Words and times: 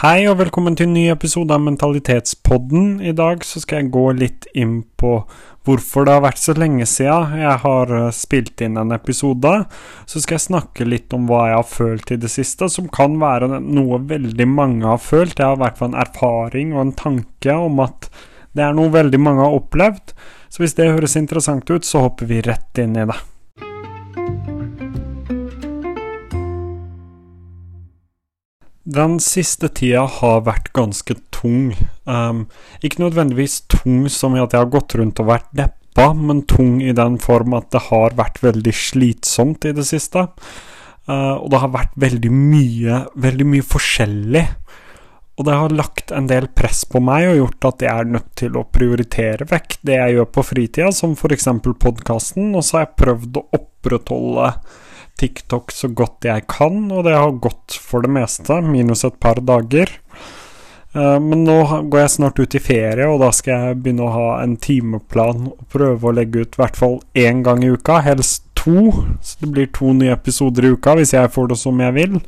Hei 0.00 0.22
og 0.30 0.38
velkommen 0.40 0.72
til 0.78 0.86
en 0.88 0.94
ny 0.96 1.02
episode 1.12 1.52
av 1.52 1.60
Mentalitetspodden. 1.60 3.02
I 3.04 3.10
dag 3.12 3.42
så 3.44 3.60
skal 3.60 3.82
jeg 3.82 3.90
gå 3.92 4.04
litt 4.16 4.46
inn 4.56 4.78
på 4.96 5.10
hvorfor 5.68 6.06
det 6.08 6.14
har 6.14 6.22
vært 6.24 6.40
så 6.40 6.54
lenge 6.56 6.86
siden 6.88 7.34
jeg 7.36 7.58
har 7.66 7.92
eh, 7.98 8.06
spilt 8.16 8.62
inn 8.64 8.78
en 8.80 8.94
episode. 8.96 9.50
Så 10.08 10.22
skal 10.22 10.38
jeg 10.38 10.46
snakke 10.46 10.86
litt 10.88 11.12
om 11.12 11.26
hva 11.28 11.42
jeg 11.50 11.58
har 11.58 11.68
følt 11.68 12.14
i 12.16 12.18
det 12.22 12.30
siste, 12.32 12.70
som 12.72 12.88
kan 12.88 13.18
være 13.20 13.58
noe 13.60 13.98
veldig 14.08 14.46
mange 14.48 14.88
har 14.88 15.02
følt. 15.04 15.36
Jeg 15.36 15.50
har 15.50 15.58
i 15.58 15.64
hvert 15.66 15.76
fall 15.82 15.92
en 15.92 16.00
erfaring 16.06 16.72
og 16.72 16.80
en 16.86 16.94
tanke 17.02 17.58
om 17.68 17.84
at 17.84 18.08
det 18.56 18.64
er 18.64 18.80
noe 18.80 18.94
veldig 18.96 19.20
mange 19.20 19.44
har 19.44 19.58
opplevd. 19.58 20.16
Så 20.48 20.64
hvis 20.64 20.80
det 20.80 20.88
høres 20.94 21.20
interessant 21.20 21.68
ut, 21.68 21.84
så 21.84 22.06
hopper 22.06 22.32
vi 22.32 22.40
rett 22.48 22.80
inn 22.80 22.96
i 22.96 23.04
det. 23.04 23.20
Den 28.90 29.20
siste 29.22 29.68
tida 29.70 30.02
har 30.10 30.40
vært 30.48 30.72
ganske 30.74 31.14
tung. 31.34 31.74
Um, 32.10 32.46
ikke 32.82 33.04
nødvendigvis 33.04 33.60
tung 33.70 34.08
som 34.10 34.34
i 34.34 34.42
at 34.42 34.56
jeg 34.56 34.64
har 34.64 34.72
gått 34.72 34.96
rundt 34.98 35.20
og 35.22 35.28
vært 35.30 35.46
deppa, 35.54 36.08
men 36.16 36.42
tung 36.50 36.80
i 36.82 36.94
den 36.96 37.20
form 37.22 37.54
at 37.58 37.68
det 37.70 37.84
har 37.86 38.16
vært 38.18 38.40
veldig 38.42 38.74
slitsomt 38.74 39.68
i 39.68 39.74
det 39.76 39.86
siste. 39.86 40.26
Uh, 41.06 41.38
og 41.38 41.52
det 41.52 41.62
har 41.62 41.74
vært 41.76 41.94
veldig 42.02 42.32
mye, 42.34 43.04
veldig 43.14 43.48
mye 43.52 43.68
forskjellig. 43.70 44.44
Og 45.38 45.46
det 45.46 45.56
har 45.56 45.72
lagt 45.72 46.10
en 46.12 46.26
del 46.28 46.50
press 46.52 46.82
på 46.84 46.98
meg 47.04 47.30
og 47.30 47.38
gjort 47.44 47.70
at 47.70 47.86
jeg 47.86 47.94
er 47.94 48.14
nødt 48.16 48.30
til 48.42 48.58
å 48.58 48.66
prioritere 48.74 49.46
vekk 49.48 49.78
det 49.86 50.00
jeg 50.00 50.18
gjør 50.18 50.32
på 50.34 50.48
fritida, 50.50 50.90
som 50.92 51.14
f.eks. 51.14 51.46
podkasten, 51.62 52.50
og 52.58 52.66
så 52.66 52.80
har 52.80 52.88
jeg 52.88 52.96
prøvd 53.04 53.38
å 53.38 53.48
opprettholde 53.60 54.54
TikTok 55.20 55.72
så 55.74 55.90
godt 55.92 56.26
jeg 56.28 56.46
kan, 56.50 56.86
og 56.90 57.04
det 57.06 57.16
har 57.16 57.40
gått 57.44 57.76
for 57.76 58.04
det 58.04 58.12
meste, 58.16 58.60
minus 58.64 59.04
et 59.06 59.18
par 59.22 59.42
dager. 59.44 59.92
Eh, 60.92 61.18
men 61.22 61.44
nå 61.46 61.58
går 61.92 62.02
jeg 62.02 62.14
snart 62.16 62.40
ut 62.40 62.56
i 62.56 62.62
ferie, 62.62 63.06
og 63.06 63.20
da 63.22 63.30
skal 63.34 63.66
jeg 63.68 63.82
begynne 63.84 64.08
å 64.08 64.14
ha 64.14 64.30
en 64.42 64.56
timeplan 64.60 65.50
og 65.52 65.66
prøve 65.72 66.10
å 66.10 66.14
legge 66.16 66.44
ut 66.44 66.56
i 66.56 66.62
hvert 66.62 66.80
fall 66.80 66.98
én 67.18 67.44
gang 67.46 67.62
i 67.64 67.70
uka, 67.70 68.00
helst 68.06 68.48
to. 68.58 68.90
Så 69.22 69.38
det 69.44 69.52
blir 69.54 69.70
to 69.76 69.94
nye 69.96 70.16
episoder 70.16 70.66
i 70.66 70.74
uka 70.74 70.96
hvis 70.98 71.14
jeg 71.16 71.32
får 71.34 71.52
det 71.52 71.60
som 71.60 71.80
jeg 71.80 71.96
vil. 71.96 72.18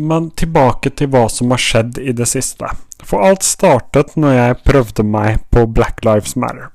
Men 0.00 0.30
tilbake 0.38 0.92
til 0.96 1.10
hva 1.12 1.26
som 1.32 1.50
har 1.52 1.60
skjedd 1.60 1.98
i 1.98 2.14
det 2.16 2.28
siste. 2.30 2.68
For 3.02 3.24
alt 3.24 3.44
startet 3.46 4.14
når 4.20 4.36
jeg 4.36 4.60
prøvde 4.68 5.06
meg 5.06 5.40
på 5.52 5.64
Black 5.66 6.04
Lives 6.06 6.36
Matter. 6.36 6.70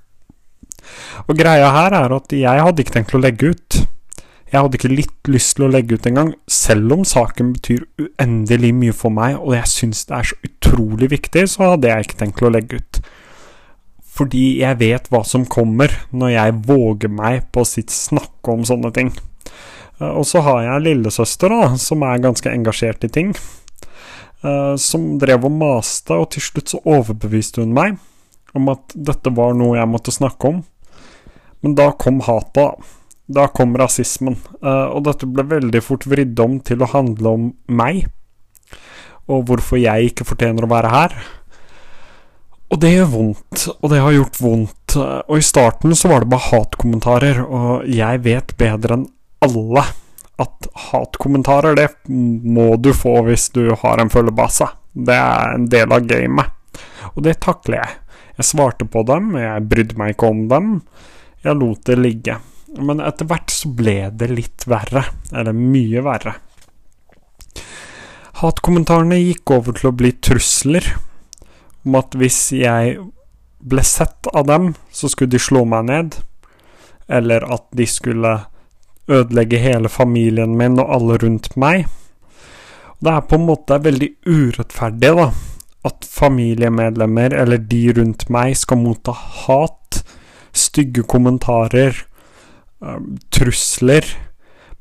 Og 1.25 1.38
greia 1.38 1.72
her 1.73 1.95
er 1.97 2.13
at 2.13 2.33
jeg 2.36 2.66
hadde 2.67 2.83
ikke 2.83 2.97
tenkt 2.97 3.16
å 3.17 3.22
legge 3.22 3.53
ut. 3.56 3.84
Jeg 4.51 4.61
hadde 4.61 4.77
ikke 4.77 4.93
litt 4.93 5.29
lyst 5.31 5.55
til 5.57 5.65
å 5.65 5.71
legge 5.73 5.97
ut 5.97 6.05
engang, 6.05 6.31
selv 6.51 6.93
om 6.93 7.05
saken 7.07 7.53
betyr 7.55 7.85
uendelig 7.97 8.71
mye 8.77 8.95
for 8.95 9.13
meg, 9.13 9.39
og 9.41 9.55
jeg 9.57 9.71
syns 9.71 10.05
det 10.05 10.17
er 10.19 10.29
så 10.29 10.38
utrolig 10.45 11.09
viktig, 11.15 11.47
så 11.49 11.71
hadde 11.71 11.89
jeg 11.89 12.05
ikke 12.05 12.19
tenkt 12.21 12.43
å 12.45 12.51
legge 12.53 12.79
ut. 12.79 12.99
Fordi 14.16 14.45
jeg 14.61 14.79
vet 14.79 15.09
hva 15.11 15.23
som 15.27 15.47
kommer 15.49 15.91
når 16.16 16.35
jeg 16.35 16.59
våger 16.69 17.11
meg 17.11 17.49
på 17.51 17.66
å 17.66 17.67
snakke 17.67 18.53
om 18.53 18.63
sånne 18.67 18.93
ting. 18.95 19.11
Eh, 19.99 20.11
og 20.11 20.23
så 20.29 20.43
har 20.45 20.61
jeg 20.63 20.75
en 20.75 20.85
lillesøster 20.85 21.51
da, 21.51 21.73
som 21.81 22.05
er 22.07 22.23
ganske 22.23 22.51
engasjert 22.51 23.03
i 23.07 23.11
ting. 23.11 23.33
Eh, 24.45 24.75
som 24.79 25.16
drev 25.19 25.47
og 25.49 25.57
maste, 25.57 26.16
og 26.16 26.29
til 26.35 26.45
slutt 26.45 26.75
så 26.75 26.81
overbeviste 26.85 27.63
hun 27.63 27.73
meg 27.75 27.97
om 28.55 28.69
at 28.71 28.93
dette 28.95 29.33
var 29.35 29.55
noe 29.57 29.75
jeg 29.79 29.91
måtte 29.91 30.13
snakke 30.16 30.53
om. 30.53 30.61
Men 31.66 31.75
da 31.75 31.89
kom 31.97 32.21
hatet, 32.23 32.61
da. 32.61 33.01
Da 33.26 33.48
kom 33.50 33.73
rasismen, 33.78 34.38
uh, 34.62 34.92
og 34.94 35.08
dette 35.08 35.26
ble 35.26 35.48
veldig 35.50 35.81
fort 35.81 36.06
vridd 36.06 36.40
om 36.44 36.59
til 36.62 36.84
å 36.86 36.92
handle 36.92 37.31
om 37.31 37.48
meg, 37.66 38.06
og 39.26 39.48
hvorfor 39.50 39.81
jeg 39.81 40.12
ikke 40.12 40.28
fortjener 40.30 40.68
å 40.68 40.70
være 40.70 40.94
her. 40.94 41.18
Og 42.70 42.81
det 42.81 42.94
gjør 42.94 43.12
vondt, 43.14 43.66
og 43.80 43.92
det 43.94 44.02
har 44.02 44.14
gjort 44.14 44.40
vondt. 44.42 44.96
Og 45.00 45.36
i 45.38 45.46
starten 45.46 45.94
så 45.98 46.09
var 46.12 46.23
det 46.23 46.31
bare 46.34 46.50
hatkommentarer, 46.52 47.42
og 47.46 47.85
jeg 47.90 48.22
vet 48.25 48.56
bedre 48.62 49.00
enn 49.00 49.08
alle 49.46 49.85
at 50.41 50.68
hatkommentarer, 50.90 51.78
det 51.78 51.90
må 52.09 52.74
du 52.78 52.91
få 52.94 53.19
hvis 53.28 53.47
du 53.56 53.69
har 53.81 54.02
en 54.02 54.12
følgebase. 54.12 54.68
Det 54.94 55.16
er 55.16 55.56
en 55.56 55.69
del 55.72 55.94
av 55.96 56.08
gamet. 56.09 56.81
Og 57.16 57.24
det 57.25 57.38
takler 57.44 57.81
jeg. 57.81 58.02
Jeg 58.40 58.50
svarte 58.50 58.88
på 58.91 59.06
dem, 59.08 59.31
jeg 59.40 59.68
brydde 59.69 59.97
meg 60.00 60.16
ikke 60.16 60.31
om 60.34 60.44
dem. 60.52 60.74
Jeg 61.46 61.56
lot 61.62 61.85
det 61.88 61.97
ligge. 62.02 62.40
Men 62.78 63.02
etter 63.03 63.28
hvert 63.30 63.52
så 63.53 63.72
ble 63.72 64.09
det 64.12 64.31
litt 64.34 64.66
verre. 64.69 65.06
Eller 65.31 65.56
mye 65.56 66.03
verre. 66.06 66.36
Hatkommentarene 68.41 69.19
gikk 69.22 69.53
over 69.56 69.78
til 69.78 69.91
å 69.91 69.96
bli 69.96 70.12
trusler 70.19 70.90
om 71.85 71.96
at 71.96 72.18
hvis 72.18 72.50
jeg 72.58 72.97
ble 73.66 73.84
sett 73.85 74.28
av 74.34 74.47
dem, 74.50 74.74
så 74.91 75.08
skulle 75.09 75.31
de 75.31 75.40
slå 75.41 75.64
meg 75.69 75.88
ned. 75.88 76.18
Eller 77.08 77.46
at 77.53 77.69
de 77.78 77.85
skulle 77.88 78.34
ødelegge 79.08 79.62
hele 79.62 79.90
familien 79.90 80.58
min 80.58 80.80
og 80.81 80.91
alle 80.97 81.19
rundt 81.22 81.53
meg. 81.62 81.85
Det 83.00 83.12
er 83.12 83.28
på 83.30 83.38
en 83.38 83.46
måte 83.47 83.78
veldig 83.85 84.09
urettferdig, 84.25 85.12
da. 85.19 85.30
At 85.85 86.08
familiemedlemmer 86.09 87.35
eller 87.38 87.62
de 87.62 87.84
rundt 87.94 88.25
meg 88.34 88.56
skal 88.58 88.81
motta 88.81 89.14
hat, 89.14 90.02
stygge 90.56 91.06
kommentarer 91.06 92.00
trusler 93.34 94.07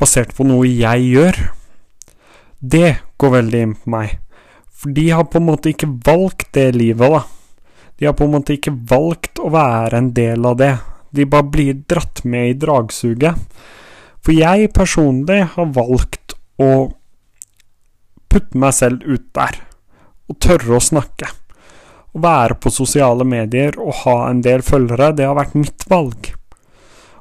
basert 0.00 0.34
på 0.37 0.47
noe 0.47 0.69
jeg 0.69 1.06
gjør, 1.12 1.38
det 2.60 2.97
går 3.20 3.34
veldig 3.38 3.62
inn 3.65 3.76
på 3.78 3.92
meg. 3.94 4.19
For 4.72 4.94
de 4.97 5.06
har 5.12 5.26
på 5.31 5.41
en 5.41 5.48
måte 5.48 5.72
ikke 5.72 5.91
valgt 6.06 6.50
det 6.56 6.70
livet, 6.76 7.15
da. 7.15 7.22
De 7.98 8.09
har 8.09 8.16
på 8.19 8.26
en 8.26 8.34
måte 8.34 8.56
ikke 8.56 8.75
valgt 8.91 9.38
å 9.38 9.53
være 9.54 10.00
en 10.00 10.10
del 10.16 10.44
av 10.48 10.59
det. 10.60 10.75
De 11.15 11.26
bare 11.31 11.47
blir 11.47 11.78
dratt 11.88 12.25
med 12.26 12.50
i 12.50 12.59
dragsuget. 12.59 13.38
For 14.25 14.34
jeg 14.34 14.72
personlig 14.75 15.42
har 15.54 15.72
valgt 15.76 16.34
å 16.60 16.71
putte 18.32 18.59
meg 18.59 18.75
selv 18.75 19.04
ut 19.06 19.26
der, 19.36 19.60
og 20.26 20.41
tørre 20.42 20.78
å 20.78 20.82
snakke. 20.82 21.28
Å 22.15 22.22
være 22.22 22.56
på 22.62 22.72
sosiale 22.72 23.26
medier 23.26 23.76
og 23.78 24.00
ha 24.04 24.16
en 24.31 24.41
del 24.42 24.65
følgere, 24.66 25.12
det 25.15 25.28
har 25.28 25.38
vært 25.38 25.59
mitt 25.59 25.86
valg. 25.91 26.32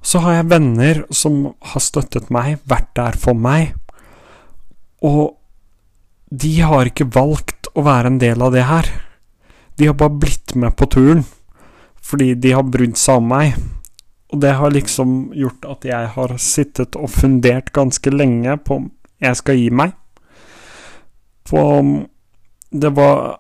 Så 0.04 0.20
har 0.24 0.38
jeg 0.38 0.50
venner 0.52 1.04
som 1.16 1.54
har 1.64 1.84
støttet 1.84 2.30
meg, 2.34 2.60
vært 2.68 2.92
der 3.00 3.16
for 3.20 3.38
meg, 3.38 3.72
og 5.04 5.38
de 6.34 6.54
har 6.66 6.90
ikke 6.90 7.12
valgt 7.14 7.70
å 7.78 7.84
være 7.86 8.12
en 8.12 8.20
del 8.22 8.42
av 8.42 8.54
det 8.56 8.66
her. 8.68 8.90
De 9.78 9.88
har 9.90 9.98
bare 9.98 10.22
blitt 10.24 10.56
med 10.60 10.76
på 10.78 10.90
turen 10.92 11.24
fordi 12.04 12.34
de 12.36 12.52
har 12.52 12.66
brydd 12.68 12.98
seg 13.00 13.22
om 13.22 13.30
meg. 13.32 13.54
Og 14.34 14.42
det 14.44 14.56
har 14.60 14.74
liksom 14.74 15.32
gjort 15.38 15.64
at 15.70 15.86
jeg 15.88 16.10
har 16.16 16.34
sittet 16.42 16.98
og 17.00 17.12
fundert 17.14 17.72
ganske 17.72 18.12
lenge 18.12 18.58
på 18.66 18.82
om 18.82 18.90
jeg 19.24 19.40
skal 19.40 19.60
gi 19.60 19.70
meg. 19.72 19.94
På 21.48 21.62
det 22.74 22.92
var 22.98 23.40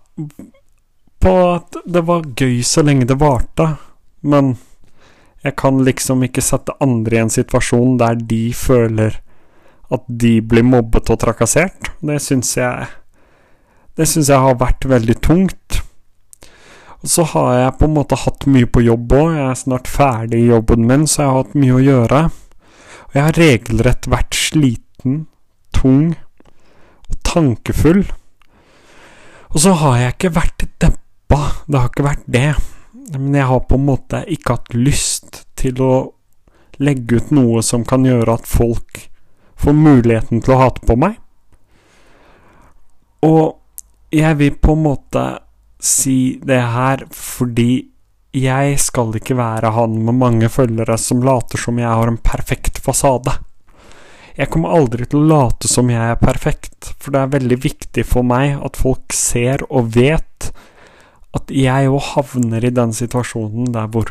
På 1.23 1.33
at 1.55 1.77
det 1.87 2.03
var 2.05 2.25
gøy 2.37 2.61
så 2.67 2.83
lenge 2.83 3.07
det 3.07 3.15
varte, 3.15 3.65
men 4.27 4.57
jeg 5.43 5.55
kan 5.59 5.81
liksom 5.83 6.23
ikke 6.23 6.43
sette 6.43 6.75
andre 6.83 7.17
i 7.17 7.23
en 7.25 7.31
situasjon 7.33 7.97
der 7.99 8.15
de 8.15 8.45
føler 8.55 9.19
at 9.93 10.03
de 10.07 10.37
blir 10.41 10.63
mobbet 10.65 11.11
og 11.11 11.19
trakassert. 11.21 11.91
Det 12.01 12.19
syns 12.23 12.57
jeg 12.57 12.87
Det 13.93 14.07
syns 14.09 14.31
jeg 14.31 14.41
har 14.41 14.55
vært 14.57 14.87
veldig 14.89 15.15
tungt. 15.21 15.83
Og 17.03 17.09
så 17.13 17.23
har 17.29 17.51
jeg 17.59 17.75
på 17.77 17.85
en 17.85 17.93
måte 17.93 18.17
hatt 18.17 18.47
mye 18.49 18.65
på 18.65 18.81
jobb 18.81 19.13
òg. 19.13 19.35
Jeg 19.35 19.49
er 19.51 19.59
snart 19.59 19.91
ferdig 19.91 20.39
i 20.39 20.47
jobben 20.47 20.87
min, 20.89 21.05
så 21.05 21.21
jeg 21.21 21.29
har 21.29 21.37
hatt 21.43 21.53
mye 21.61 21.75
å 21.75 21.83
gjøre. 21.83 22.21
Og 23.05 23.13
jeg 23.13 23.23
har 23.27 23.37
regelrett 23.37 24.09
vært 24.09 24.33
sliten, 24.39 25.19
tung 25.77 26.15
og 27.05 27.19
tankefull. 27.21 28.01
Og 29.53 29.61
så 29.61 29.75
har 29.83 29.99
jeg 29.99 30.15
ikke 30.15 30.35
vært 30.39 30.65
deppa. 30.81 31.41
Det 31.67 31.77
har 31.77 31.91
ikke 31.91 32.09
vært 32.09 32.25
det. 32.25 32.49
Men 33.13 33.35
jeg 33.37 33.49
har 33.51 33.65
på 33.69 33.77
en 33.77 33.87
måte 33.91 34.23
ikke 34.33 34.57
hatt 34.57 34.73
lyst 34.73 35.32
til 35.63 35.81
å 35.83 35.95
legge 36.83 37.21
ut 37.21 37.33
noe 37.35 37.61
som 37.65 37.85
kan 37.85 38.05
gjøre 38.05 38.37
at 38.39 38.49
folk 38.49 39.05
får 39.63 39.77
muligheten 39.77 40.41
til 40.43 40.55
å 40.55 40.61
hate 40.63 40.83
på 40.87 40.97
meg. 40.99 41.17
Og 43.23 43.55
jeg 44.13 44.37
vil 44.39 44.59
på 44.59 44.75
en 44.75 44.83
måte 44.83 45.23
si 45.83 46.37
det 46.43 46.61
her 46.73 47.05
fordi 47.15 47.71
jeg 48.33 48.77
skal 48.81 49.13
ikke 49.17 49.37
være 49.37 49.73
han 49.75 49.99
med 50.07 50.17
mange 50.17 50.49
følgere 50.49 50.97
som 50.97 51.21
later 51.25 51.61
som 51.61 51.77
jeg 51.77 51.89
har 51.89 52.09
en 52.09 52.17
perfekt 52.17 52.81
fasade. 52.81 53.35
Jeg 54.33 54.49
kommer 54.49 54.73
aldri 54.73 55.05
til 55.05 55.21
å 55.21 55.27
late 55.29 55.69
som 55.69 55.91
jeg 55.93 56.01
er 56.01 56.17
perfekt, 56.17 56.95
for 56.97 57.13
det 57.13 57.21
er 57.21 57.33
veldig 57.35 57.59
viktig 57.61 58.05
for 58.09 58.25
meg 58.25 58.57
at 58.65 58.79
folk 58.81 59.13
ser 59.13 59.61
og 59.69 59.91
vet 59.93 60.49
at 61.37 61.53
jeg 61.53 61.89
òg 61.89 62.01
havner 62.15 62.65
i 62.65 62.73
den 62.73 62.93
situasjonen 62.97 63.69
der 63.75 63.89
hvor 63.93 64.09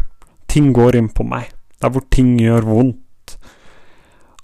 ting 0.53 0.73
går 0.77 0.99
inn 1.01 1.09
på 1.13 1.25
meg, 1.25 1.49
der 1.81 1.93
hvor 1.93 2.05
ting 2.13 2.35
gjør 2.41 2.69
vondt. 2.69 3.37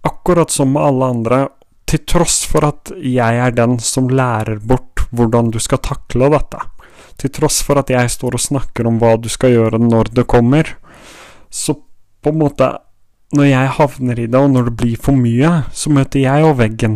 Akkurat 0.08 0.52
som 0.52 0.72
med 0.72 0.86
alle 0.88 1.12
andre, 1.12 1.40
til 1.88 2.02
tross 2.08 2.42
for 2.48 2.66
at 2.68 2.92
jeg 3.00 3.40
er 3.44 3.54
den 3.56 3.78
som 3.80 4.10
lærer 4.12 4.60
bort 4.60 5.06
hvordan 5.12 5.52
du 5.52 5.58
skal 5.60 5.80
takle 5.84 6.28
dette. 6.32 6.60
Til 7.18 7.32
tross 7.34 7.62
for 7.64 7.80
at 7.80 7.90
jeg 7.92 8.12
står 8.12 8.36
og 8.36 8.44
snakker 8.44 8.88
om 8.88 9.00
hva 9.00 9.16
du 9.20 9.28
skal 9.32 9.54
gjøre 9.54 9.80
når 9.82 10.12
det 10.16 10.28
kommer, 10.30 10.76
så 11.50 11.78
på 12.22 12.34
en 12.34 12.44
måte 12.44 12.76
Når 13.28 13.44
jeg 13.44 13.72
havner 13.76 14.18
i 14.22 14.24
det, 14.24 14.40
og 14.40 14.48
når 14.48 14.70
det 14.70 14.76
blir 14.80 15.00
for 15.04 15.12
mye, 15.12 15.50
så 15.76 15.90
møter 15.92 16.22
jeg 16.22 16.40
jo 16.40 16.54
veggen. 16.56 16.94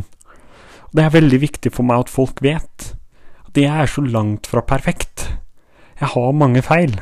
Og 0.89 0.95
det 0.97 1.03
er 1.05 1.13
veldig 1.13 1.41
viktig 1.43 1.73
for 1.75 1.85
meg 1.85 2.07
at 2.07 2.13
folk 2.13 2.41
vet 2.41 2.87
at 3.45 3.61
jeg 3.61 3.69
er 3.69 3.91
så 3.93 4.01
langt 4.01 4.49
fra 4.49 4.63
perfekt. 4.65 5.27
Jeg 6.01 6.09
har 6.15 6.33
mange 6.33 6.63
feil. 6.65 6.95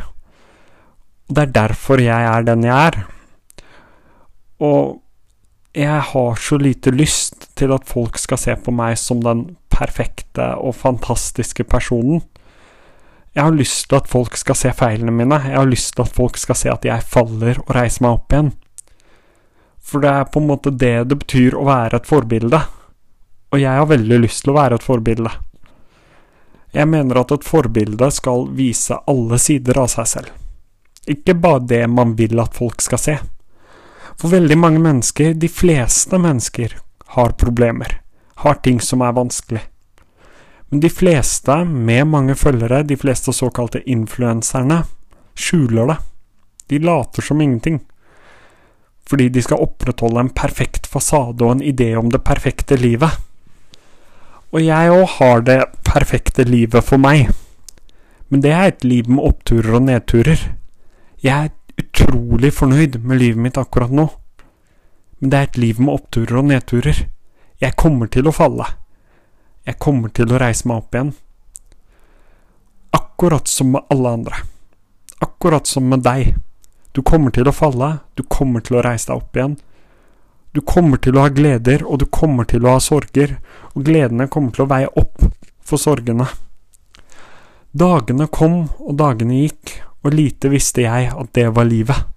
Det 1.31 1.45
er 1.45 1.53
derfor 1.55 2.01
jeg 2.03 2.27
er 2.27 2.43
den 2.43 2.65
jeg 2.67 2.91
er. 2.91 2.97
Og 4.67 4.99
jeg 5.75 6.03
har 6.03 6.41
så 6.43 6.59
lite 6.59 6.91
lyst 6.91 7.47
til 7.55 7.71
at 7.71 7.87
folk 7.87 8.19
skal 8.19 8.41
se 8.43 8.57
på 8.59 8.75
meg 8.75 8.97
som 8.99 9.21
den 9.23 9.45
perfekte 9.71 10.49
og 10.59 10.75
fantastiske 10.75 11.65
personen. 11.71 12.25
Jeg 13.31 13.47
har 13.47 13.55
lyst 13.55 13.87
til 13.89 14.01
at 14.01 14.11
folk 14.11 14.35
skal 14.35 14.59
se 14.59 14.73
feilene 14.75 15.15
mine. 15.15 15.39
Jeg 15.47 15.55
har 15.61 15.71
lyst 15.71 15.95
til 15.95 16.03
at 16.03 16.17
folk 16.17 16.41
skal 16.41 16.59
se 16.59 16.73
at 16.73 16.85
jeg 16.85 17.07
faller 17.07 17.63
og 17.63 17.71
reiser 17.79 18.03
meg 18.03 18.19
opp 18.19 18.35
igjen. 18.35 18.51
For 19.79 20.03
det 20.03 20.11
er 20.11 20.27
på 20.35 20.43
en 20.43 20.51
måte 20.51 20.75
det 20.75 20.97
det 21.13 21.21
betyr 21.23 21.55
å 21.55 21.69
være 21.71 22.03
et 22.03 22.11
forbilde. 22.11 22.65
Og 23.55 23.63
jeg 23.63 23.79
har 23.79 23.87
veldig 23.87 24.21
lyst 24.27 24.43
til 24.43 24.51
å 24.53 24.59
være 24.59 24.81
et 24.81 24.87
forbilde. 24.87 25.31
Jeg 26.75 26.91
mener 26.91 27.23
at 27.23 27.39
et 27.39 27.47
forbilde 27.47 28.11
skal 28.15 28.49
vise 28.59 28.99
alle 29.11 29.39
sider 29.43 29.79
av 29.79 29.91
seg 29.95 30.11
selv. 30.19 30.40
Ikke 31.11 31.35
bare 31.35 31.65
det 31.67 31.83
man 31.91 32.15
vil 32.19 32.39
at 32.41 32.55
folk 32.55 32.83
skal 32.85 33.03
se. 33.03 33.17
For 34.21 34.31
veldig 34.31 34.59
mange 34.59 34.83
mennesker, 34.85 35.35
de 35.35 35.49
fleste 35.49 36.19
mennesker, 36.21 36.77
har 37.17 37.37
problemer, 37.41 37.97
har 38.45 38.61
ting 38.63 38.81
som 38.85 39.03
er 39.03 39.17
vanskelig. 39.17 39.63
Men 40.71 40.83
de 40.85 40.91
fleste 40.93 41.57
med 41.65 42.07
mange 42.07 42.37
følgere, 42.39 42.85
de 42.87 42.97
fleste 42.97 43.33
såkalte 43.35 43.83
influenserne, 43.91 44.85
skjuler 45.35 45.91
det. 45.91 45.97
De 46.71 46.79
later 46.79 47.27
som 47.27 47.41
ingenting. 47.41 47.81
Fordi 49.11 49.29
de 49.29 49.43
skal 49.43 49.65
opprettholde 49.65 50.23
en 50.23 50.31
perfekt 50.31 50.87
fasade 50.87 51.43
og 51.43 51.57
en 51.57 51.65
idé 51.67 51.91
om 51.99 52.13
det 52.13 52.23
perfekte 52.23 52.79
livet. 52.79 53.11
Og 54.55 54.63
jeg 54.63 54.95
òg 54.95 55.07
har 55.17 55.43
det 55.47 55.59
perfekte 55.87 56.47
livet 56.47 56.87
for 56.87 57.03
meg. 57.03 57.33
Men 58.31 58.45
det 58.45 58.55
er 58.55 58.71
et 58.71 58.87
liv 58.87 59.11
med 59.11 59.25
oppturer 59.27 59.81
og 59.81 59.89
nedturer. 59.89 60.39
Jeg 61.21 61.51
er 61.51 61.81
utrolig 61.81 62.49
fornøyd 62.57 62.95
med 63.05 63.21
livet 63.21 63.43
mitt 63.45 63.59
akkurat 63.61 63.93
nå. 63.93 64.07
Men 65.21 65.33
det 65.33 65.39
er 65.39 65.49
et 65.49 65.59
liv 65.61 65.81
med 65.81 65.93
oppturer 65.99 66.39
og 66.41 66.47
nedturer. 66.49 67.03
Jeg 67.61 67.77
kommer 67.77 68.09
til 68.09 68.29
å 68.31 68.33
falle. 68.33 68.65
Jeg 69.69 69.77
kommer 69.85 70.09
til 70.17 70.33
å 70.33 70.39
reise 70.41 70.65
meg 70.69 70.81
opp 70.81 70.97
igjen. 70.97 71.11
Akkurat 72.97 73.53
som 73.53 73.75
med 73.75 73.93
alle 73.93 74.15
andre. 74.17 74.39
Akkurat 75.21 75.69
som 75.69 75.91
med 75.93 76.07
deg. 76.07 76.39
Du 76.97 77.03
kommer 77.05 77.37
til 77.37 77.47
å 77.47 77.53
falle, 77.53 77.91
du 78.17 78.25
kommer 78.25 78.65
til 78.65 78.79
å 78.79 78.87
reise 78.87 79.11
deg 79.11 79.21
opp 79.21 79.37
igjen. 79.37 79.59
Du 80.57 80.63
kommer 80.67 80.99
til 80.99 81.19
å 81.19 81.27
ha 81.27 81.31
gleder, 81.31 81.85
og 81.85 82.01
du 82.01 82.09
kommer 82.09 82.49
til 82.49 82.65
å 82.65 82.79
ha 82.79 82.81
sorger, 82.83 83.37
og 83.77 83.85
gledene 83.87 84.27
kommer 84.33 84.57
til 84.57 84.65
å 84.65 84.71
veie 84.73 84.89
opp 84.99 85.21
for 85.61 85.79
sorgene. 85.79 86.27
Dagene 87.77 88.27
kom, 88.33 88.65
og 88.81 88.97
dagene 88.99 89.45
gikk, 89.45 89.77
og 90.05 90.17
lite 90.17 90.51
visste 90.53 90.85
jeg 90.87 91.11
at 91.13 91.33
det 91.37 91.49
var 91.57 91.69
livet. 91.69 92.09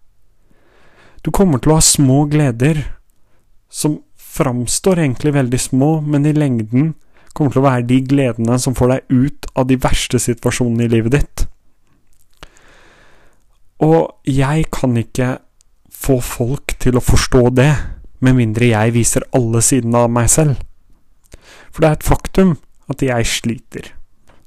Du 1.23 1.31
kommer 1.31 1.59
til 1.59 1.73
å 1.73 1.79
ha 1.79 1.83
små 1.83 2.23
gleder, 2.31 2.81
som 3.71 4.01
framstår 4.19 5.01
egentlig 5.03 5.33
veldig 5.35 5.59
små, 5.59 5.91
men 6.01 6.25
i 6.27 6.35
lengden 6.35 6.93
kommer 7.33 7.53
til 7.53 7.63
å 7.63 7.67
være 7.67 7.87
de 7.89 7.99
gledene 8.05 8.59
som 8.61 8.75
får 8.77 8.91
deg 8.91 9.23
ut 9.23 9.49
av 9.57 9.67
de 9.69 9.77
verste 9.81 10.19
situasjonene 10.21 10.85
i 10.85 10.91
livet 10.91 11.15
ditt. 11.17 11.45
Og 13.83 14.29
jeg 14.29 14.67
kan 14.71 14.95
ikke 14.99 15.37
få 15.89 16.19
folk 16.23 16.75
til 16.83 16.97
å 16.99 17.03
forstå 17.03 17.43
det 17.57 17.71
med 18.23 18.37
mindre 18.37 18.69
jeg 18.71 18.93
viser 18.95 19.25
alle 19.35 19.63
sidene 19.65 20.05
av 20.05 20.13
meg 20.13 20.29
selv. 20.31 20.59
For 21.71 21.83
det 21.83 21.89
er 21.89 21.97
et 21.97 22.07
faktum 22.07 22.55
at 22.91 23.03
jeg 23.03 23.27
sliter. 23.27 23.91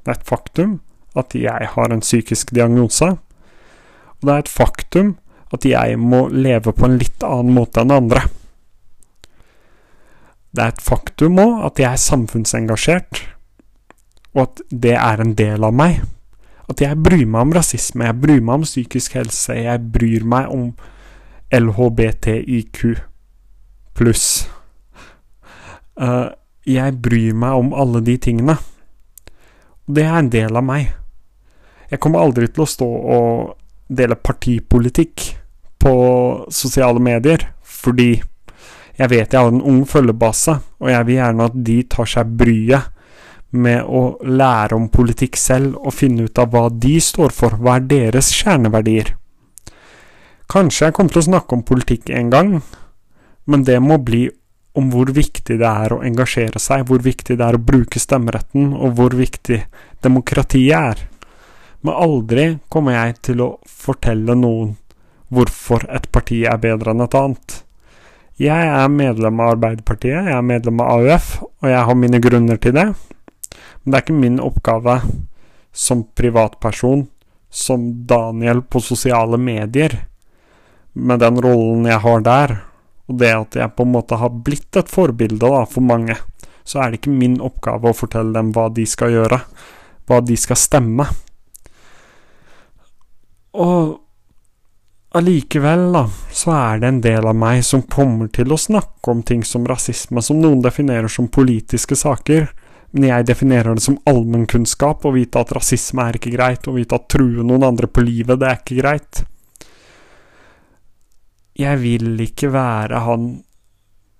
Det 0.05 0.13
er 0.13 0.19
et 0.21 0.29
faktum 0.29 0.79
at 1.17 1.35
jeg 1.37 1.71
har 1.73 1.93
en 1.93 2.05
psykisk 2.05 2.53
diagnose. 2.55 3.17
Og 4.21 4.29
det 4.29 4.35
er 4.35 4.45
et 4.45 4.53
faktum 4.53 5.15
at 5.55 5.65
jeg 5.69 5.99
må 6.03 6.27
leve 6.33 6.73
på 6.75 6.89
en 6.89 6.99
litt 6.99 7.23
annen 7.25 7.55
måte 7.55 7.83
enn 7.83 7.95
andre. 7.95 8.25
Det 10.57 10.65
er 10.65 10.73
et 10.73 10.83
faktum 10.83 11.39
òg 11.43 11.65
at 11.69 11.81
jeg 11.83 11.91
er 11.93 12.01
samfunnsengasjert, 12.01 13.23
og 14.35 14.47
at 14.47 14.63
det 14.73 14.95
er 14.97 15.23
en 15.23 15.35
del 15.37 15.67
av 15.67 15.75
meg. 15.77 16.01
At 16.67 16.81
jeg 16.83 16.99
bryr 16.99 17.27
meg 17.29 17.47
om 17.47 17.53
rasisme, 17.55 18.09
jeg 18.09 18.21
bryr 18.23 18.41
meg 18.41 18.63
om 18.63 18.67
psykisk 18.67 19.19
helse, 19.19 19.55
jeg 19.55 19.85
bryr 19.93 20.25
meg 20.27 20.49
om 20.51 20.71
LHBTIQ 21.55 22.97
pluss. 23.97 24.49
Uh, 25.97 26.33
jeg 26.67 26.97
bryr 27.03 27.37
meg 27.39 27.61
om 27.61 27.71
alle 27.77 28.03
de 28.05 28.17
tingene. 28.19 28.57
Det 29.87 30.03
er 30.03 30.19
en 30.19 30.33
del 30.33 30.59
av 30.59 30.67
meg. 30.67 30.91
Jeg 31.93 32.03
kommer 32.03 32.25
aldri 32.25 32.49
til 32.51 32.65
å 32.65 32.71
stå 32.71 32.89
og 32.89 33.55
dele 33.89 34.17
partipolitikk 34.19 35.27
på 35.83 35.95
sosiale 36.51 37.03
medier, 37.03 37.45
fordi 37.63 38.17
jeg 38.97 39.13
vet 39.13 39.33
jeg 39.33 39.41
har 39.41 39.53
en 39.53 39.63
ung 39.63 39.83
følgebase, 39.89 40.57
og 40.81 40.91
jeg 40.91 41.07
vil 41.07 41.19
gjerne 41.19 41.49
at 41.51 41.59
de 41.67 41.77
tar 41.93 42.09
seg 42.11 42.33
bryet 42.41 42.93
med 43.57 43.85
å 43.85 44.17
lære 44.27 44.77
om 44.77 44.89
politikk 44.93 45.37
selv 45.39 45.77
og 45.79 45.95
finne 45.95 46.27
ut 46.27 46.41
av 46.41 46.51
hva 46.53 46.67
de 46.73 46.97
står 47.01 47.35
for, 47.35 47.59
hva 47.61 47.77
er 47.79 47.87
deres 47.91 48.33
kjerneverdier. 48.35 49.13
Kanskje 50.51 50.89
jeg 50.89 50.97
kommer 50.97 51.15
til 51.15 51.23
å 51.23 51.29
snakke 51.31 51.57
om 51.57 51.65
politikk 51.67 52.11
en 52.15 52.33
gang, 52.33 52.53
men 53.47 53.65
det 53.67 53.79
må 53.83 53.99
bli 54.03 54.27
om 54.77 54.91
hvor 54.93 55.11
viktig 55.15 55.57
det 55.61 55.69
er 55.69 55.95
å 55.95 56.03
engasjere 56.05 56.61
seg, 56.61 56.85
hvor 56.89 57.01
viktig 57.05 57.39
det 57.39 57.45
er 57.45 57.57
å 57.57 57.63
bruke 57.63 58.01
stemmeretten, 58.01 58.73
og 58.77 58.99
hvor 58.99 59.17
viktig 59.17 59.63
demokratiet 60.05 60.77
er. 60.77 61.05
Men 61.85 61.95
aldri 61.95 62.47
kommer 62.73 62.97
jeg 62.97 63.21
til 63.31 63.43
å 63.45 63.51
fortelle 63.69 64.37
noen 64.39 64.75
hvorfor 65.33 65.85
et 65.91 66.07
parti 66.15 66.45
er 66.47 66.61
bedre 66.63 66.93
enn 66.95 67.05
et 67.05 67.17
annet. 67.19 67.63
Jeg 68.37 68.69
er 68.69 68.91
medlem 68.93 69.41
av 69.41 69.55
Arbeiderpartiet, 69.55 70.29
jeg 70.29 70.37
er 70.37 70.45
medlem 70.45 70.81
av 70.85 71.01
AUF, 71.01 71.29
og 71.43 71.71
jeg 71.71 71.85
har 71.89 71.97
mine 71.97 72.21
grunner 72.21 72.61
til 72.61 72.75
det. 72.77 72.87
Men 72.93 73.93
det 73.93 73.99
er 73.99 74.05
ikke 74.05 74.19
min 74.21 74.41
oppgave 74.45 74.99
som 75.77 76.05
privatperson, 76.17 77.07
som 77.49 77.89
Daniel 78.07 78.61
på 78.61 78.83
sosiale 78.85 79.39
medier, 79.41 79.97
med 80.93 81.21
den 81.21 81.41
rollen 81.41 81.89
jeg 81.89 82.01
har 82.05 82.25
der, 82.25 82.55
og 83.09 83.21
det 83.21 83.33
at 83.33 83.57
jeg 83.57 83.75
på 83.77 83.87
en 83.87 83.95
måte 83.95 84.19
har 84.21 84.33
blitt 84.45 84.77
et 84.77 84.91
forbilde 84.91 85.41
da, 85.45 85.65
for 85.69 85.85
mange, 85.85 86.17
så 86.67 86.83
er 86.83 86.91
det 86.91 87.01
ikke 87.01 87.17
min 87.17 87.39
oppgave 87.45 87.93
å 87.93 87.97
fortelle 87.97 88.35
dem 88.37 88.53
hva 88.53 88.67
de 88.75 88.85
skal 88.89 89.13
gjøre, 89.15 89.41
hva 90.09 90.21
de 90.25 90.37
skal 90.41 90.59
stemme. 90.61 91.07
Og 93.57 95.17
allikevel, 95.17 95.87
da, 95.95 96.05
så 96.35 96.53
er 96.53 96.83
det 96.83 96.89
en 96.91 97.03
del 97.05 97.29
av 97.31 97.37
meg 97.39 97.63
som 97.65 97.85
kommer 97.89 98.29
til 98.35 98.53
å 98.53 98.61
snakke 98.61 99.13
om 99.13 99.23
ting 99.25 99.45
som 99.49 99.65
rasisme, 99.69 100.21
som 100.23 100.41
noen 100.43 100.61
definerer 100.65 101.09
som 101.13 101.31
politiske 101.33 101.97
saker, 101.97 102.51
men 102.93 103.09
jeg 103.09 103.27
definerer 103.29 103.77
det 103.77 103.85
som 103.85 103.99
allmennkunnskap, 104.09 105.05
å 105.05 105.15
vite 105.15 105.41
at 105.41 105.55
rasisme 105.57 106.05
er 106.05 106.19
ikke 106.19 106.35
greit, 106.37 106.69
å 106.69 106.77
vite 106.77 106.99
at 106.99 107.09
true 107.13 107.45
noen 107.45 107.65
andre 107.67 107.89
på 107.89 108.05
livet, 108.05 108.39
det 108.41 108.51
er 108.51 108.61
ikke 108.61 108.79
greit. 108.83 109.25
Jeg 111.57 111.81
vil 111.81 112.21
ikke 112.21 112.53
være 112.53 113.01
han 113.07 113.29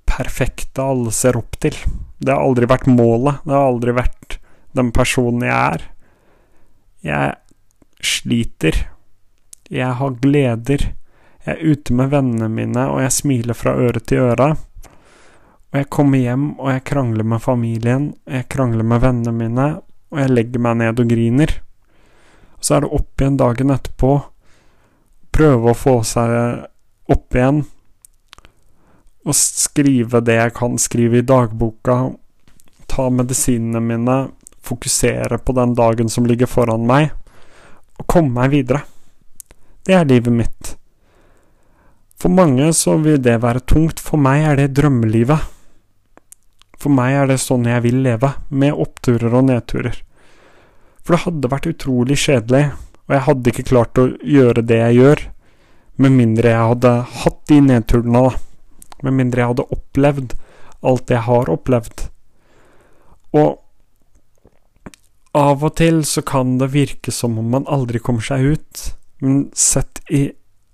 perfekte 0.09 0.81
alle 0.81 1.13
ser 1.13 1.37
opp 1.37 1.59
til. 1.61 1.77
Det 2.17 2.33
har 2.33 2.41
aldri 2.41 2.69
vært 2.71 2.89
målet. 2.89 3.43
Det 3.45 3.53
har 3.53 3.69
aldri 3.69 3.93
vært 3.97 4.39
den 4.77 4.93
personen 4.97 5.45
jeg 5.45 5.57
er. 5.57 5.85
Jeg 7.05 7.35
sliter. 8.01 8.79
Jeg 9.73 9.99
har 9.99 10.17
gleder. 10.23 10.93
Jeg 11.47 11.55
er 11.55 11.73
ute 11.73 11.95
med 11.95 12.11
vennene 12.11 12.49
mine, 12.51 12.87
og 12.91 13.01
jeg 13.03 13.15
smiler 13.15 13.55
fra 13.59 13.75
øre 13.79 14.03
til 14.03 14.29
øre. 14.29 14.53
Og 15.71 15.79
jeg 15.81 15.91
kommer 15.91 16.23
hjem, 16.23 16.47
og 16.59 16.71
jeg 16.71 16.85
krangler 16.87 17.27
med 17.27 17.43
familien, 17.43 18.09
jeg 18.31 18.49
krangler 18.53 18.87
med 18.87 19.03
vennene 19.03 19.35
mine, 19.35 19.67
og 20.11 20.23
jeg 20.23 20.33
legger 20.33 20.63
meg 20.63 20.79
ned 20.81 21.03
og 21.03 21.11
griner. 21.11 21.55
Og 22.57 22.67
så 22.67 22.77
er 22.77 22.85
det 22.85 22.93
opp 22.99 23.23
igjen 23.23 23.39
dagen 23.41 23.75
etterpå, 23.75 24.13
prøve 25.35 25.73
å 25.73 25.79
få 25.79 25.99
seg 26.07 26.31
opp 27.13 27.37
igjen 27.37 27.65
og 29.27 29.35
skrive 29.35 30.21
det 30.23 30.37
jeg 30.39 30.55
kan 30.55 30.77
skrive 30.79 31.19
i 31.19 31.27
dagboka, 31.27 31.97
ta 32.87 33.07
medisinene 33.11 33.83
mine, 33.83 34.19
fokusere 34.63 35.41
på 35.43 35.55
den 35.59 35.75
dagen 35.79 36.11
som 36.11 36.29
ligger 36.31 36.51
foran 36.51 36.87
meg, 36.87 37.11
og 37.99 38.07
komme 38.07 38.39
meg 38.39 38.53
videre. 38.55 38.85
Det 39.87 39.95
er 39.95 40.09
livet 40.09 40.35
mitt. 40.35 40.73
For 42.19 42.33
mange 42.33 42.73
så 42.75 42.97
vil 42.99 43.21
det 43.23 43.37
være 43.43 43.63
tungt, 43.69 44.01
for 44.03 44.19
meg 44.19 44.47
er 44.51 44.59
det 44.59 44.73
drømmelivet. 44.79 45.53
For 46.77 46.93
meg 46.93 47.15
er 47.21 47.31
det 47.31 47.39
sånn 47.43 47.69
jeg 47.69 47.85
vil 47.85 48.01
leve, 48.05 48.33
med 48.51 48.75
oppturer 48.75 49.37
og 49.39 49.47
nedturer. 49.51 50.01
For 51.05 51.15
det 51.15 51.23
hadde 51.27 51.53
vært 51.53 51.71
utrolig 51.71 52.19
kjedelig, 52.19 52.65
og 53.07 53.15
jeg 53.15 53.27
hadde 53.29 53.53
ikke 53.53 53.69
klart 53.71 54.01
å 54.03 54.09
gjøre 54.27 54.65
det 54.67 54.81
jeg 54.81 54.99
gjør, 54.99 55.23
med 56.03 56.13
mindre 56.13 56.51
jeg 56.53 56.73
hadde 56.73 56.93
hatt 57.23 57.39
de 57.49 57.61
nedturene, 57.71 58.25
da. 58.27 58.91
Med 59.07 59.17
mindre 59.21 59.43
jeg 59.43 59.53
hadde 59.53 59.71
opplevd 59.77 60.35
alt 60.87 61.11
jeg 61.11 61.25
har 61.27 61.51
opplevd. 61.53 62.07
Og 63.37 63.63
av 65.37 65.65
og 65.67 65.75
til 65.77 66.01
så 66.09 66.23
kan 66.25 66.57
det 66.61 66.73
virke 66.73 67.13
som 67.13 67.37
om 67.41 67.51
man 67.53 67.67
aldri 67.69 68.01
kommer 68.03 68.25
seg 68.25 68.57
ut, 68.57 68.85
men 69.23 69.49
sett 69.57 70.03
i 70.13 70.29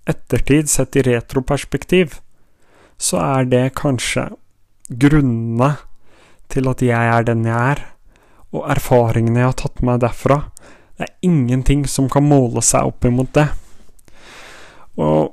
ettertid, 0.08 0.70
sett 0.70 0.96
i 0.96 1.04
retroperspektiv, 1.06 2.18
så 2.98 3.18
er 3.22 3.48
det 3.50 3.64
kanskje 3.78 4.28
grunnene 4.88 5.74
til 6.52 6.68
at 6.70 6.82
jeg 6.84 7.12
er 7.16 7.26
den 7.26 7.46
jeg 7.48 7.74
er, 7.74 7.84
og 8.52 8.68
erfaringene 8.70 9.40
jeg 9.40 9.50
har 9.52 9.60
tatt 9.62 9.82
med 9.86 10.02
derfra. 10.04 10.38
Det 10.98 11.06
er 11.06 11.28
ingenting 11.28 11.86
som 11.88 12.10
kan 12.12 12.26
måle 12.28 12.62
seg 12.64 12.90
opp 12.90 13.06
imot 13.08 13.32
det. 13.38 13.46
Og 15.00 15.32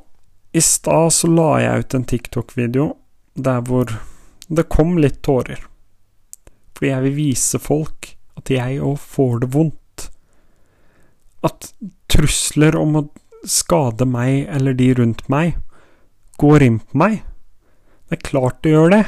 i 0.56 0.62
stad 0.64 1.12
så 1.14 1.30
la 1.30 1.50
jeg 1.62 1.84
ut 1.84 1.98
en 1.98 2.08
TikTok-video 2.10 2.86
der 3.40 3.60
hvor 3.68 3.92
det 4.50 4.70
kom 4.72 4.96
litt 4.98 5.20
tårer. 5.26 5.60
For 6.74 6.88
jeg 6.88 7.04
vil 7.06 7.18
vise 7.18 7.60
folk 7.62 8.14
at 8.40 8.50
jeg 8.54 8.80
òg 8.80 8.96
får 9.04 9.44
det 9.44 9.52
vondt. 9.54 10.08
At 11.46 11.74
trusler 12.12 12.76
om 12.80 12.98
å 13.00 13.08
skade 13.48 14.06
meg 14.10 14.50
eller 14.52 14.76
de 14.76 14.92
rundt 14.98 15.28
meg 15.32 15.58
går 16.40 16.64
inn 16.64 16.80
på 16.80 17.00
meg. 17.00 17.20
Det 18.10 18.18
er 18.18 18.28
klart 18.32 18.62
det 18.64 18.74
gjør 18.74 18.94
det. 18.96 19.04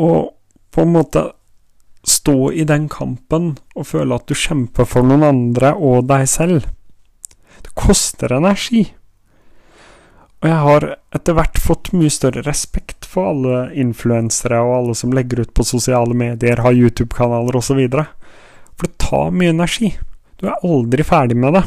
Og 0.00 0.30
på 0.70 0.84
en 0.86 0.94
måte 0.94 1.24
stå 2.06 2.52
i 2.56 2.64
den 2.64 2.88
kampen 2.88 3.52
og 3.74 3.88
føle 3.90 4.16
at 4.16 4.30
du 4.30 4.38
kjemper 4.38 4.88
for 4.88 5.04
noen 5.04 5.26
andre 5.26 5.74
og 5.76 6.06
deg 6.08 6.24
selv. 6.30 6.68
Det 7.60 7.74
koster 7.76 8.32
energi. 8.32 8.86
Og 10.40 10.48
jeg 10.48 10.60
har 10.64 10.86
etter 11.12 11.36
hvert 11.36 11.58
fått 11.60 11.90
mye 11.92 12.12
større 12.12 12.46
respekt 12.46 13.04
for 13.04 13.34
alle 13.34 13.64
influensere 13.76 14.62
og 14.64 14.76
alle 14.78 14.94
som 14.96 15.12
legger 15.12 15.42
ut 15.44 15.52
på 15.52 15.66
sosiale 15.68 16.16
medier, 16.16 16.62
har 16.64 16.72
YouTube-kanaler 16.72 17.58
osv. 17.60 17.82
For 17.90 18.86
det 18.86 18.96
tar 19.02 19.34
mye 19.36 19.52
energi. 19.52 19.92
Du 20.40 20.48
er 20.48 20.64
aldri 20.64 21.04
ferdig 21.04 21.36
med 21.36 21.58
det. 21.58 21.64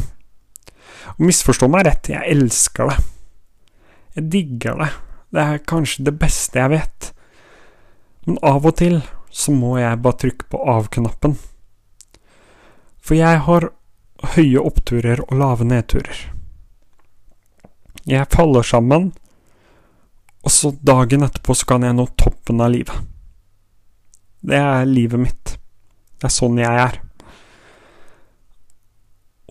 Og 1.13 1.25
misforstå 1.27 1.70
meg 1.70 1.86
rett, 1.88 2.10
jeg 2.10 2.25
elsker 2.34 2.89
det. 2.89 3.00
Jeg 4.18 4.30
digger 4.34 4.80
det. 4.82 4.92
Det 5.34 5.44
er 5.44 5.65
kanskje 5.70 6.08
det 6.08 6.15
beste 6.22 6.62
jeg 6.62 6.74
vet. 6.74 7.10
Men 8.25 8.39
av 8.46 8.65
og 8.65 8.77
til 8.82 9.01
så 9.34 9.53
må 9.53 9.75
jeg 9.82 10.01
bare 10.01 10.20
trykke 10.22 10.50
på 10.50 10.62
av-knappen. 10.74 11.38
For 13.03 13.18
jeg 13.18 13.42
har 13.48 13.72
høye 14.36 14.62
oppturer 14.62 15.22
og 15.27 15.36
lave 15.38 15.68
nedturer. 15.68 16.20
Jeg 18.10 18.30
faller 18.34 18.65
sammen, 18.68 19.12
og 20.44 20.51
så 20.51 20.74
dagen 20.84 21.24
etterpå 21.24 21.56
så 21.56 21.68
kan 21.70 21.86
jeg 21.88 21.96
nå 21.96 22.08
toppen 22.20 22.62
av 22.63 22.74
livet. 22.74 22.96
Det 24.44 24.60
er 24.60 24.89
livet 24.89 25.22
mitt. 25.24 25.58
Det 26.20 26.27
er 26.27 26.36
sånn 26.36 26.60
jeg 26.60 26.82
er. 26.88 27.00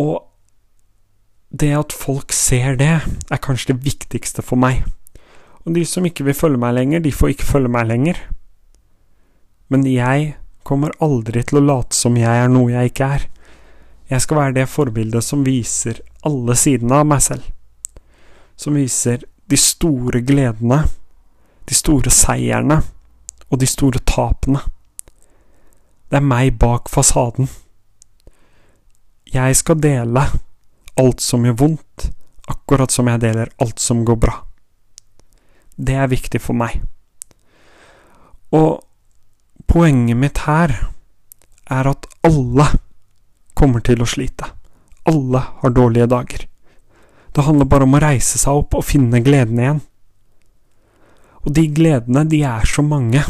Og 0.03 0.29
det 1.53 1.73
at 1.77 1.95
folk 1.95 2.33
ser 2.35 2.77
det, 2.81 2.95
er 3.31 3.45
kanskje 3.45 3.75
det 3.75 3.85
viktigste 3.87 4.43
for 4.43 4.59
meg. 4.61 4.83
Og 5.63 5.77
de 5.77 5.85
som 5.87 6.07
ikke 6.07 6.27
vil 6.27 6.37
følge 6.37 6.61
meg 6.61 6.75
lenger, 6.79 7.03
de 7.05 7.13
får 7.15 7.35
ikke 7.35 7.51
følge 7.53 7.71
meg 7.71 7.87
lenger. 7.91 8.19
Men 9.71 9.85
jeg 9.87 10.33
kommer 10.67 10.95
aldri 11.03 11.43
til 11.47 11.61
å 11.61 11.67
late 11.67 11.97
som 11.97 12.17
jeg 12.19 12.45
er 12.45 12.51
noe 12.51 12.73
jeg 12.73 12.93
ikke 12.93 13.11
er. 13.19 13.29
Jeg 14.11 14.25
skal 14.25 14.41
være 14.41 14.57
det 14.61 14.69
forbildet 14.69 15.25
som 15.25 15.45
viser 15.47 16.03
alle 16.27 16.57
sidene 16.59 16.99
av 17.01 17.09
meg 17.09 17.23
selv. 17.25 17.47
Som 18.57 18.77
viser 18.77 19.25
de 19.49 19.59
store 19.59 20.23
gledene, 20.27 20.83
de 21.69 21.77
store 21.77 22.13
seierne 22.13 22.83
og 23.49 23.61
de 23.63 23.69
store 23.69 24.03
tapene. 24.09 24.61
Det 26.11 26.19
er 26.21 26.27
meg 26.27 26.59
bak 26.61 26.91
fasaden. 26.93 27.49
Jeg 29.33 29.57
skal 29.57 29.81
dele 29.81 30.27
alt 31.01 31.25
som 31.25 31.45
gjør 31.47 31.59
vondt, 31.59 32.09
akkurat 32.53 32.93
som 32.93 33.09
jeg 33.09 33.23
deler 33.23 33.53
alt 33.63 33.81
som 33.81 34.05
går 34.05 34.19
bra. 34.21 34.39
Det 35.77 35.97
er 35.97 36.11
viktig 36.13 36.41
for 36.43 36.59
meg. 36.59 36.83
Og 38.53 38.83
Poenget 39.73 40.19
mitt 40.21 40.39
her 40.45 40.73
er 41.73 41.89
at 41.89 42.05
alle 42.29 42.67
kommer 43.57 43.81
til 43.81 44.03
å 44.05 44.09
slite. 44.09 44.51
Alle 45.09 45.41
har 45.63 45.73
dårlige 45.73 46.11
dager. 46.13 46.43
Det 47.33 47.45
handler 47.47 47.71
bare 47.71 47.87
om 47.89 47.97
å 47.97 48.03
reise 48.03 48.37
seg 48.37 48.61
opp 48.61 48.77
og 48.77 48.85
finne 48.85 49.23
gleden 49.25 49.63
igjen. 49.63 49.81
Og 51.43 51.55
de 51.57 51.65
gledene, 51.73 52.27
de 52.29 52.43
er 52.45 52.69
så 52.69 52.85
mange. 52.85 53.25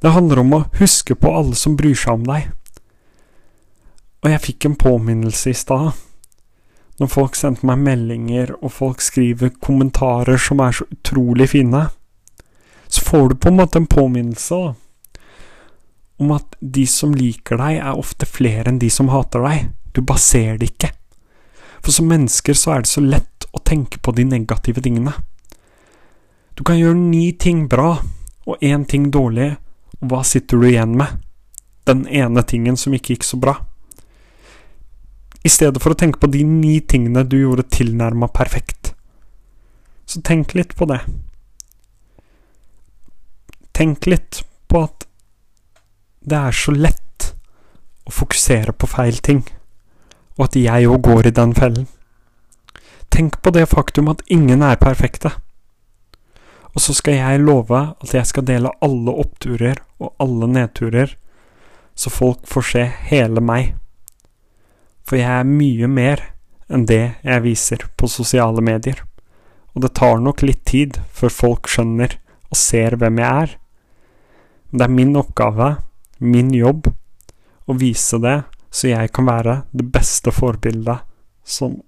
Det 0.00 0.14
handler 0.14 0.40
om 0.40 0.56
å 0.56 0.64
huske 0.78 1.12
på 1.12 1.34
alle 1.36 1.58
som 1.58 1.76
bryr 1.76 1.98
seg 1.98 2.22
om 2.22 2.24
deg. 2.24 2.48
Og 4.24 4.30
jeg 4.32 4.42
fikk 4.44 4.66
en 4.66 4.78
påminnelse 4.78 5.50
i 5.50 5.56
stad. 5.56 5.92
Når 6.98 7.12
folk 7.12 7.38
sendte 7.38 7.66
meg 7.68 7.78
meldinger, 7.78 8.56
og 8.58 8.72
folk 8.74 9.02
skriver 9.04 9.54
kommentarer 9.62 10.40
som 10.42 10.60
er 10.64 10.74
så 10.74 10.88
utrolig 10.90 11.48
fine, 11.52 11.86
så 12.88 13.04
får 13.04 13.28
du 13.28 13.34
på 13.38 13.52
en 13.52 13.58
måte 13.60 13.78
en 13.78 13.86
påminnelse, 13.86 14.54
da 14.54 14.74
om 16.18 16.30
at 16.34 16.56
de 16.60 16.86
som 16.86 17.14
liker 17.14 17.58
deg, 17.60 17.78
er 17.78 17.98
ofte 17.98 18.26
flere 18.26 18.68
enn 18.70 18.80
de 18.82 18.90
som 18.90 19.10
hater 19.12 19.44
deg. 19.44 19.68
Du 19.94 20.02
bare 20.02 20.22
ser 20.22 20.58
det 20.58 20.72
ikke. 20.72 20.90
For 21.78 21.94
som 21.94 22.10
mennesker 22.10 22.58
så 22.58 22.74
er 22.74 22.84
det 22.84 22.90
så 22.90 23.02
lett 23.04 23.46
å 23.54 23.62
tenke 23.62 24.00
på 24.02 24.12
de 24.16 24.26
negative 24.26 24.82
tingene. 24.82 25.14
Du 26.58 26.64
kan 26.66 26.78
gjøre 26.78 26.98
ni 26.98 27.30
ting 27.38 27.68
bra 27.70 28.00
og 28.48 28.64
én 28.64 28.84
ting 28.88 29.12
dårlig, 29.14 29.52
og 30.02 30.10
hva 30.10 30.24
sitter 30.26 30.58
du 30.58 30.66
igjen 30.66 30.96
med? 30.98 31.22
Den 31.86 32.06
ene 32.10 32.42
tingen 32.42 32.76
som 32.76 32.94
ikke 32.96 33.14
gikk 33.14 33.26
så 33.28 33.38
bra. 33.40 33.54
I 35.46 35.50
stedet 35.52 35.82
for 35.82 35.94
å 35.94 35.98
tenke 35.98 36.20
på 36.20 36.30
de 36.32 36.42
ni 36.44 36.78
tingene 36.80 37.24
du 37.24 37.38
gjorde 37.40 37.68
tilnærma 37.72 38.28
perfekt. 38.34 38.92
Så 40.08 40.22
tenk 40.24 40.54
litt 40.56 40.74
på 40.76 40.88
det. 40.90 41.00
Tenk 43.76 44.08
litt 44.10 44.42
på 44.68 44.82
at 44.88 45.06
det 46.28 46.38
er 46.38 46.56
så 46.56 46.74
lett 46.74 47.28
å 48.08 48.12
fokusere 48.12 48.74
på 48.74 48.88
feil 48.90 49.20
ting, 49.24 49.44
og 50.36 50.48
at 50.48 50.56
jeg 50.58 50.88
òg 50.88 51.02
går 51.06 51.28
i 51.30 51.36
den 51.36 51.54
fellen. 51.56 51.86
Tenk 53.08 53.38
på 53.42 53.52
det 53.54 53.68
faktum 53.70 54.10
at 54.12 54.24
ingen 54.32 54.64
er 54.64 54.80
perfekte. 54.80 55.30
Og 56.74 56.82
så 56.82 56.94
skal 56.94 57.16
jeg 57.16 57.44
love 57.44 57.78
at 57.78 58.14
jeg 58.14 58.28
skal 58.28 58.46
dele 58.46 58.74
alle 58.84 59.14
oppturer 59.22 59.80
og 59.98 60.12
alle 60.22 60.48
nedturer, 60.52 61.14
så 61.98 62.12
folk 62.12 62.44
får 62.46 62.66
se 62.72 62.84
hele 63.10 63.42
meg. 63.42 63.72
For 65.08 65.16
jeg 65.16 65.40
er 65.40 65.48
mye 65.48 65.88
mer 65.88 66.22
enn 66.68 66.84
det 66.88 67.02
jeg 67.24 67.44
viser 67.46 67.86
på 67.96 68.10
sosiale 68.12 68.60
medier. 68.64 69.00
Og 69.72 69.84
det 69.84 69.94
tar 69.96 70.20
nok 70.20 70.44
litt 70.44 70.66
tid 70.68 70.98
før 71.16 71.32
folk 71.32 71.70
skjønner 71.72 72.18
og 72.48 72.60
ser 72.60 72.98
hvem 73.00 73.20
jeg 73.22 73.44
er. 73.44 73.54
Det 74.68 74.84
er 74.84 74.92
min 74.92 75.16
oppgave 75.16 75.76
min 76.18 76.50
jobb 76.54 76.88
å 77.68 77.76
vise 77.78 78.18
det, 78.20 78.40
så 78.70 78.90
jeg 78.90 79.12
kan 79.14 79.28
være 79.28 79.54
det 79.72 79.86
beste 79.92 80.32
forbildet 80.34 81.04
som 81.44 81.78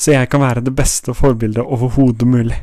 Så 0.00 0.14
jeg 0.14 0.30
kan 0.32 0.40
være 0.40 0.62
det 0.64 0.72
beste 0.72 1.12
forbildet 1.12 1.60
overhodet 1.60 2.26
mulig. 2.26 2.56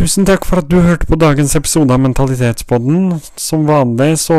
Tusen 0.00 0.24
takk 0.24 0.46
for 0.48 0.62
at 0.62 0.68
du 0.72 0.78
hørte 0.80 1.04
på 1.04 1.16
dagens 1.20 1.52
episode 1.58 1.92
av 1.92 2.00
Mentalitetspodden. 2.00 3.18
Som 3.36 3.66
vanlig 3.68 4.14
så 4.22 4.38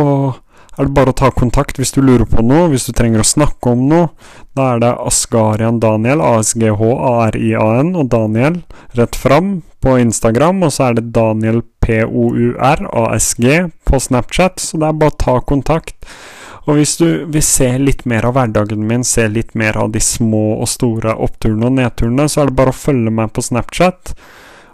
er 0.73 0.87
det 0.87 0.95
bare 0.95 1.13
å 1.13 1.17
ta 1.19 1.29
kontakt 1.37 1.77
hvis 1.77 1.93
du 1.93 1.99
lurer 2.01 2.25
på 2.25 2.41
noe, 2.41 2.71
hvis 2.71 2.87
du 2.87 2.95
trenger 2.97 3.21
å 3.21 3.27
snakke 3.29 3.75
om 3.75 3.83
noe. 3.91 4.07
Da 4.57 4.71
er 4.71 4.81
det 4.81 4.89
Asgarian 5.05 5.77
Daniel, 5.83 6.25
A-S-G-H-A-R-I-A-N, 6.25 7.93
og 7.93 8.09
Daniel 8.09 8.57
rett 8.97 9.21
fram 9.21 9.53
på 9.85 9.99
Instagram. 10.01 10.65
Og 10.65 10.73
så 10.73 10.87
er 10.87 10.97
det 10.97 11.05
Daniel 11.13 11.61
P-O-U-R 11.85 12.83
A-S-G 13.05 13.61
på 13.85 14.01
Snapchat, 14.01 14.57
så 14.65 14.81
det 14.81 14.89
er 14.89 14.99
bare 15.05 15.13
å 15.13 15.23
ta 15.27 15.39
kontakt. 15.45 15.93
Og 16.65 16.81
hvis 16.81 16.97
du 16.97 17.07
vil 17.29 17.45
se 17.45 17.69
litt 17.77 18.07
mer 18.09 18.25
av 18.25 18.39
hverdagen 18.39 18.89
min, 18.89 19.05
se 19.05 19.29
litt 19.29 19.53
mer 19.53 19.77
av 19.77 19.93
de 19.93 20.01
små 20.01 20.55
og 20.57 20.73
store 20.73 21.19
oppturene 21.21 21.69
og 21.69 21.77
nedturene, 21.83 22.25
så 22.25 22.41
er 22.41 22.49
det 22.49 22.63
bare 22.63 22.73
å 22.73 22.81
følge 22.81 23.13
meg 23.13 23.35
på 23.37 23.45
Snapchat. 23.45 24.17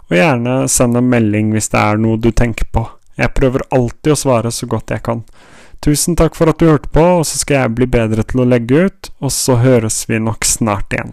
Og 0.08 0.16
gjerne 0.16 0.60
send 0.72 0.96
en 0.96 1.10
melding 1.12 1.52
hvis 1.52 1.68
det 1.72 1.80
er 1.80 2.00
noe 2.00 2.20
du 2.20 2.30
tenker 2.32 2.68
på. 2.72 2.86
Jeg 3.18 3.34
prøver 3.36 3.66
alltid 3.74 4.14
å 4.14 4.18
svare 4.18 4.52
så 4.54 4.68
godt 4.70 4.94
jeg 4.94 5.04
kan. 5.04 5.24
Tusen 5.84 6.16
takk 6.18 6.34
for 6.34 6.50
at 6.50 6.58
du 6.58 6.66
hørte 6.70 6.90
på, 6.90 7.04
og 7.20 7.26
så 7.28 7.38
skal 7.38 7.62
jeg 7.62 7.74
bli 7.78 7.86
bedre 7.90 8.24
til 8.26 8.42
å 8.42 8.48
legge 8.48 8.88
ut, 8.88 9.10
og 9.22 9.30
så 9.34 9.58
høres 9.62 10.00
vi 10.10 10.18
nok 10.22 10.46
snart 10.46 10.94
igjen. 10.94 11.12